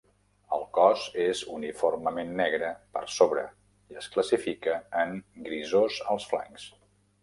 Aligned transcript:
El 0.55 0.63
cos 0.77 1.03
és 1.25 1.41
uniformement 1.57 2.33
negre 2.41 2.73
per 2.97 3.05
sobre 3.19 3.45
i 3.95 4.03
es 4.05 4.11
classifica 4.17 4.77
en 5.07 5.19
grisós 5.49 6.05
als 6.17 6.33
flancs. 6.35 6.73